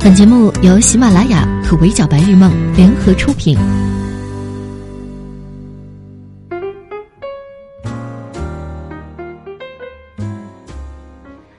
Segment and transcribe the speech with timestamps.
[0.00, 3.58] 本节目由喜马拉雅和围剿白日梦联合出品。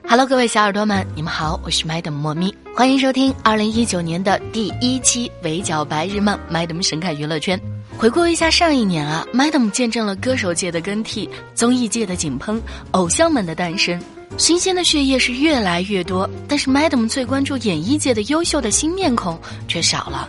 [0.08, 7.60] Hello，各位小耳朵们，你们好，我是 Madam 莫咪，欢迎收听二零一九年的第一期《围剿白日梦》，Madam 神侃娱乐圈。
[7.98, 12.60] 回顾一下上一年啊，Madam 见证了歌手界的更替，综艺界的井喷，
[12.92, 14.00] 偶像们的诞生。
[14.40, 20.26] 新鲜的血液是越来越多，但是 Madam 最关注演艺界的优秀的新面孔却少了。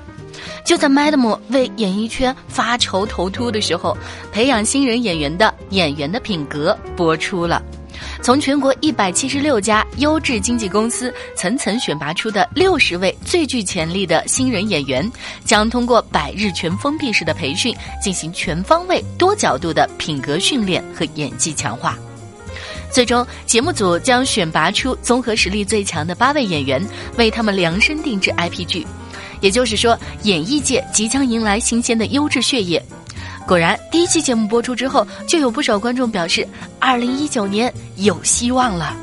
[0.65, 3.97] 就在 Madam 为演艺圈发愁头秃的时候，
[4.29, 7.63] 培养新人演员的《演员的品格》播出了。
[8.21, 15.09] 从全国一百七十六家优质经纪公司层层选拔出的六十位最具潜力的新人演员，
[15.45, 21.97] 将通过百日全封闭式的培训，进行全方位、多角度的品格训练和演技强化。
[22.91, 26.85] 最终，节目组将选拔出综合实力最强的八位演员，
[27.17, 28.85] 为他们量身定制 IP 剧。
[29.39, 32.83] 也就是说，演艺界即将迎来新鲜的优质血液。
[33.47, 36.47] 果然，第一期节目播出之后，就有不少观众表示，
[36.79, 38.95] 二零一九年有希望了。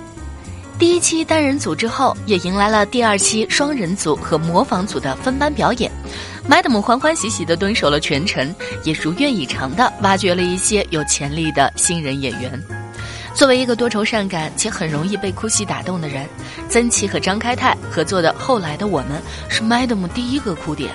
[0.79, 5.91] 第一期单人组之后，也迎来了第二期双人组和模仿组的分班表演。
[6.49, 12.78] Madam 欢欢喜喜地蹲守了全程，也如愿以偿地挖掘了一些有潜力的新人演员。
[13.39, 16.29] 作为一个多愁善感且很容易被哭戏打动的人，
[16.69, 20.91] 曾琦和张开泰合作的《后来的我们》是 Madam 第一个哭点。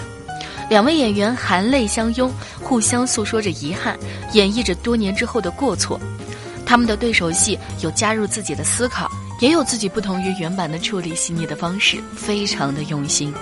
[0.69, 2.29] 两位演员含泪相拥，
[2.61, 3.97] 互相诉说着遗憾，
[4.33, 5.97] 演绎着多年之后的过错。
[6.65, 13.33] 他们的对手戏有加入自己的思考，也有自己不同于原版的处理细腻的方式，非常的用心。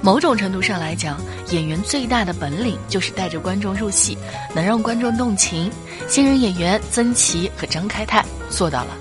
[0.00, 1.20] 某种程度上来讲，
[1.50, 4.16] 演员最大的本领就是带着观众入戏，
[4.54, 5.72] 能让观众动情。
[6.06, 8.17] 新人演员曾琦和张开泰
[8.48, 8.96] 做到了。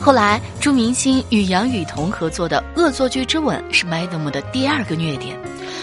[0.00, 5.38] 后来，朱明星与杨雨桐合作的《恶作剧之吻》是 Madam 的第二个虐点。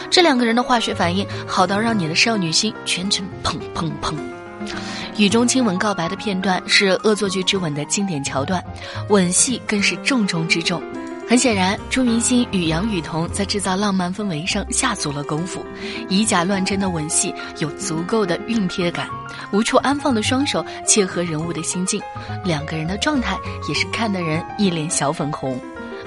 [0.10, 4.14] 这两个人的化学反应好到让你的少女心全程砰砰砰。
[5.18, 8.64] 雨中亲吻告白的片段是《恶作剧之吻》的经典桥段，
[9.10, 10.82] 吻戏更是重中之重。
[11.32, 15.66] 很显然，朱明星与杨雨桐在制造浪漫氛围上下足了功夫，
[16.10, 19.08] 以假乱真的吻戏有足够的熨贴感，
[19.54, 22.02] 无处安放的双手切合人物的心境，
[22.44, 23.38] 两个人的状态
[23.70, 25.58] 也是看得人一脸小粉红。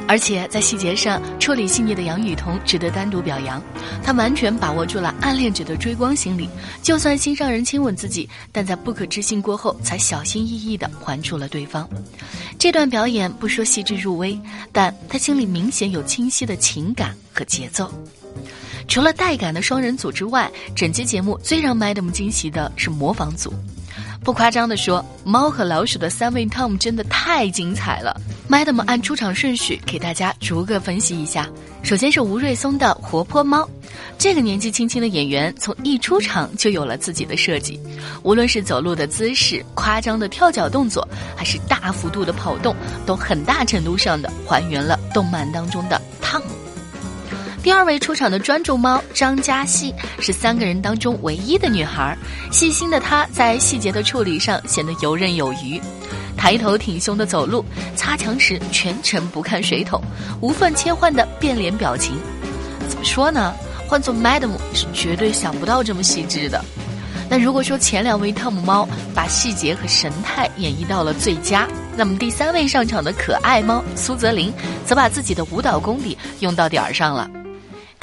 [0.07, 3.63] 而且在细节上处理细腻的杨雨桐值得单独表扬，
[4.03, 6.49] 她完全把握住了暗恋者的追光心理，
[6.83, 11.89] 就算心上人亲吻自己，但在不可置信过后，才小心翼翼地还住了对方。
[12.59, 14.39] 这段表演不说细致入微，
[14.73, 17.91] 但她心里明显有清晰的情感和节奏。
[18.87, 23.53] 除了带感的双人组之外，整期节目最让 Madam 惊喜的是模仿组。
[24.25, 28.19] 不夸张的说，猫和老鼠的三位 Tom 真的太精彩了。
[28.49, 31.47] Madam 按出场顺序给大家逐个分析一下。
[31.83, 33.69] 首先是吴瑞松的活泼猫，
[34.17, 37.79] 这个年纪轻轻的演员从一出场就有了自己的设计，
[38.23, 41.07] 无论是走路的姿势、夸张的跳脚动作，
[41.37, 42.75] 还是大幅度的跑动，
[43.05, 46.01] 都很大程度上的还原了动漫当中的。
[47.65, 52.15] 第二位出场的专注猫张嘉熙是三个人当中唯一的女孩，
[52.53, 55.81] 细心的她在细节的处理上显得游刃有余，
[56.37, 57.65] 抬头挺胸的走路，
[57.97, 59.99] 擦墙时全程不看水桶，
[60.43, 62.15] 无缝切换的变脸表情，
[62.87, 63.55] 怎么说呢？
[63.89, 66.63] 换做 Madam 是绝对想不到这么细致的。
[67.31, 71.67] 那如果说前两位汤姆猫把细节和神态演绎到了最佳，
[71.97, 74.53] 那么第三位上场的可爱猫苏泽林
[74.85, 77.31] 则把自己的舞蹈功底用到点儿上了。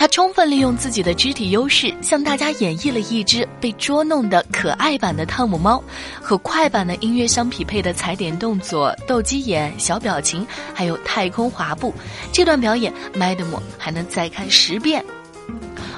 [0.01, 5.79] 他充分利用自己的肢体优势，向大家演绎了一只被捉弄的可爱版的汤姆猫，
[6.19, 11.93] 和快版的音乐相匹配的踩点动作、斗鸡眼、小表情，还有太空滑步。
[12.31, 15.05] 这段表演，Madam 还能再看十遍。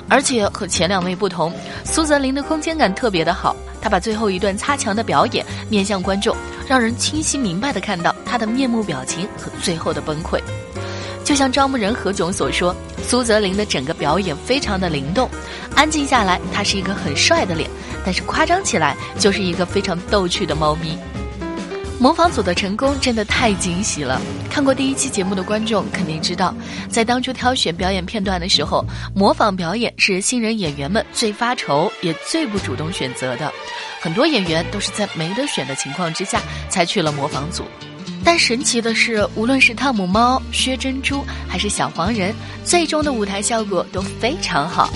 [0.10, 1.54] 而且和前两位不同，
[1.86, 6.36] 苏泽林的空间感特别的好，他把最后一段擦墙的表演面向观众，
[6.68, 10.42] 让人清晰明白的看到他的面目表情和最后的崩溃。
[11.24, 15.30] 就像招募人何炅所说，苏泽林的整个表演非常的灵动，
[15.76, 17.70] 安静下来他是一个很帅的脸，
[18.04, 20.98] 但是夸张起来就是一个非常逗趣的猫咪。
[22.00, 24.20] 模仿组的成功真的太惊喜了！
[24.50, 26.54] 看过第一期节目的观众肯定知道，
[26.90, 28.84] 在当初挑选表演片段的时候，
[29.16, 33.50] 模仿表演是新人演员们最发愁也最不主动选择的，
[34.02, 37.64] 很多演员都是在没得选的情况之下才去了模仿组。
[38.24, 42.34] 但神奇的是，无论是汤姆猫、薛珍珠还是小黄人，
[42.64, 44.92] 最终的舞台效果都非常好。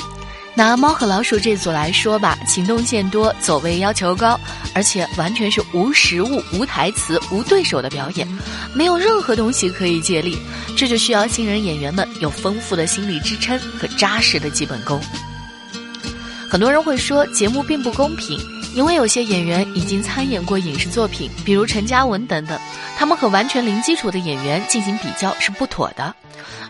[0.55, 4.39] 拿《猫和老鼠》这组来说吧，行动线多，走位要求高，
[4.73, 8.27] 而且完全是无实物、无台词、无对手的表演，
[8.73, 10.35] 没有任何东西可以借力，
[10.75, 14.99] 这就需要新人演员们有丰富的心理支撑和扎实的基本功。
[16.49, 18.39] 很多人会说节目并不公平，
[18.77, 22.59] 因为有些演员已经参演过影视作品，比如陈嘉文等等，
[22.95, 26.13] 他们和完全零基础的演员进行比较是不妥的。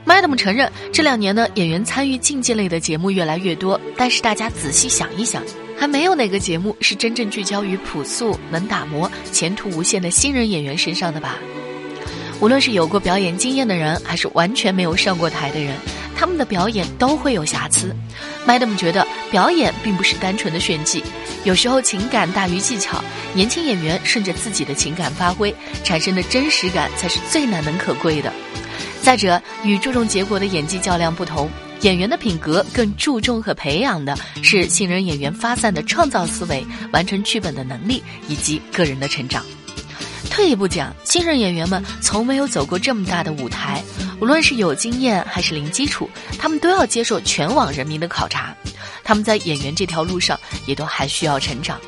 [0.06, 3.78] Madam 承认，这两年呢，演员参与竞技类的节目越来越多。
[3.98, 5.44] 但是大家仔细想一想，
[5.78, 11.36] 还没有哪个节目是真正聚焦于朴素、能打磨、前途无限的新人演员身上的吧？
[12.40, 15.76] 无论是有过表演经验的人，还是完全没有上过台的人，
[16.18, 17.96] 他们的表演都会有瑕疵。
[18.48, 21.04] Madam 觉得，表演并不是单纯的炫技，
[21.44, 23.04] 有时候情感大于技巧。
[23.34, 25.54] 年轻演员顺着自己的情感发挥，
[25.84, 28.34] 产生的真实感才是最难能可贵的。
[29.02, 31.50] 再者，与注重结果的演技较量不同，
[31.82, 39.46] 演员的品格更注重和培养的是新人演员发散的创造思维、完成剧本的能力以及个人的成长。
[40.30, 43.84] 退一步讲，新人演员们从没有走过这么大的舞台，
[44.20, 48.56] 无论是有经验还是零基础，他们都要接受全网人民的考察，
[49.04, 51.80] 他们在演员这条路上也都还需要成长。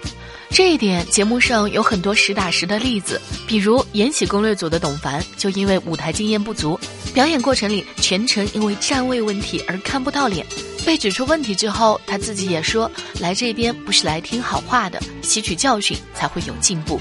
[0.52, 6.80] 这一点，节目上有很多实打实的例子，比如《延禧攻略》组的董凡，就因为舞台经验不足，
[7.14, 10.46] 表演过程里全程因为站位问题而看不到脸。
[10.86, 12.90] 被指出问题之后，他自己也说
[13.22, 17.00] ：“来这边不是来听好话的，吸取教训才会有进步。”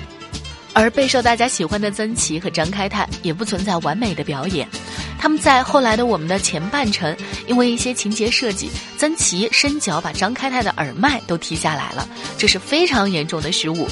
[0.75, 4.69] 而备受大家喜欢的曾琦和张开泰也不存在完美的表演，
[5.19, 7.15] 他们在后来的我们的前半程，
[7.47, 13.89] 因为一些情节设计，曾琦伸脚把张开泰的耳麦都踢下来了，这是非常严重的失误。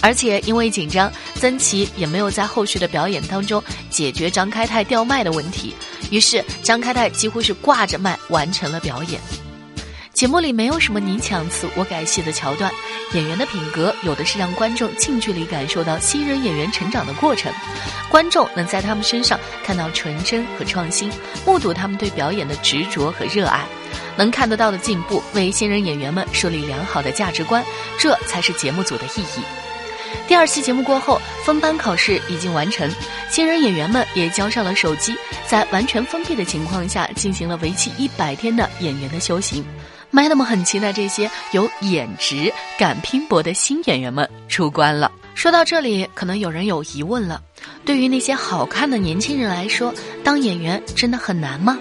[0.00, 5.74] 而且因为紧张，曾琦也没有在后续的表演当中解决张开泰掉麦的问题，
[6.10, 9.20] 于是张开泰几乎是挂着麦完成了表演。
[10.18, 12.68] 节目里没有什么你抢词我改戏的桥段，
[13.12, 17.52] 演员的品格有的是让观众近距离感受到新人演员成长的过程，
[18.10, 21.08] 观众能在他们身上看到纯真和创新，
[21.46, 23.64] 目睹他们对表演的执着和热爱，
[24.16, 27.64] 能看得到的进步，为新人演员们树立良好的价值观，
[27.96, 29.42] 这才是节目组的意义。
[30.26, 32.90] 第二期节目过后，分班考试已经完成，
[33.30, 35.14] 新人演员们也交上了手机，
[35.46, 39.64] 在完全封闭的情况下进行了为期一百天的演员的修行。
[40.12, 45.12] Madam 很期待这些有颜值、敢拼搏的新演员们出关了。
[45.34, 47.40] 说到这里，可能有人有疑问了：
[47.84, 49.94] 对于那些好看的年轻人来说，
[50.24, 51.78] 当演员真的很难吗？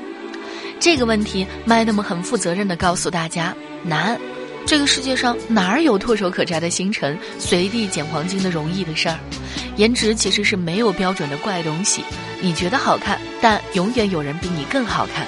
[0.79, 4.19] 这个问题，Madam 很负责任的告诉大家：难。
[4.67, 9.17] 这个世界上哪儿有唾手可摘的星辰，随地捡黄金的容易的事儿？
[9.77, 12.03] 颜值其实是没有标准的怪东西。
[12.41, 15.25] 你觉得好看，但永远有人比你更好看。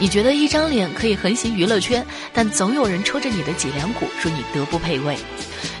[0.00, 5.16] 你觉得一张脸可以横行娱乐圈，但总有人戳着你的脊梁骨说你德不配位。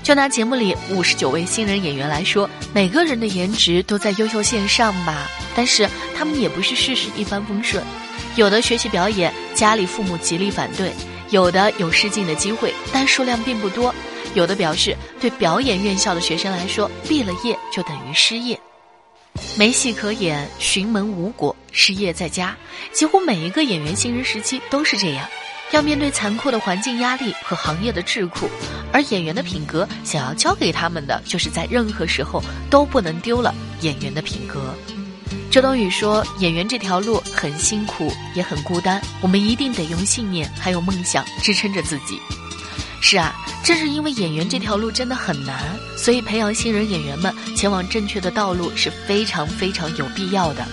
[0.04, 7.82] 就拿节目里五十九位新人演员来说，每个人的颜值都在优秀线上吧，但是他们也不是事事一帆风顺。
[8.36, 10.92] 有的学习表演，家里父母极力反对。
[11.30, 13.92] 有的有试镜的机会，但数量并不多；
[14.34, 18.58] 有的表示，对表演院校的学生来说，毕了业就等于失业，
[19.56, 22.56] 没戏可演，寻门无果，失业在家。
[22.92, 25.28] 几乎每一个演员新人时期都是这样，
[25.70, 28.48] 要面对残酷的环境压力和行业的桎梏，
[28.92, 34.74] 而演员的品格，想要教给他们的，就是在任何时候都不能丢了演员的品格。
[35.50, 39.02] 周冬雨说：“演员这条路很辛苦，也很孤单。
[39.20, 42.20] 我们一定得用信念还有梦想支撑着自己。”
[43.02, 43.34] 是啊，
[43.64, 50.64] 正是因为演员这条路真的很难，所以培养新人演员们前往正确的道路是非常非常有必要的。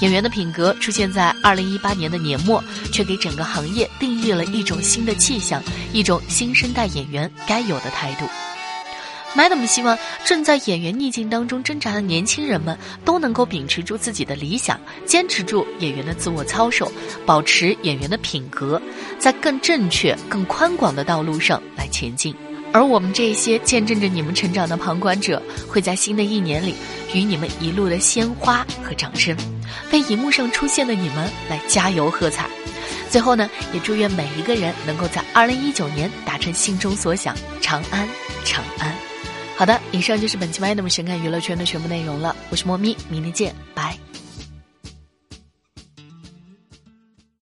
[0.00, 5.62] 演员的品格出现在二零一八年的年末，却给整个行业定义了一种新的气象，
[5.92, 8.26] 一种新生代演员该有的态度。
[9.36, 16.90] Madam 希望正在演员逆境当中挣扎的年轻人们都能够秉持住自己的理想，坚持住演员的自我操守，
[17.26, 18.80] 保持演员的品格，
[19.18, 22.34] 在更正确、更宽广的道路上来前进。
[22.72, 26.74] 而我们这些见证着你们成长的旁观者，会在新的一年里
[27.12, 29.36] 与你们一路的鲜花和掌声，
[29.92, 32.48] 为荧幕上出现的你们来加油喝彩。
[33.10, 38.08] 最后呢，也祝愿每一个人能够在二零一九年达成心中所想，长安，
[38.44, 39.05] 长安。
[39.56, 42.36] 好的，以上就是本期《麦那么神看娱乐圈》的全部内容了。
[42.50, 44.05] 我是莫咪，明天见，拜。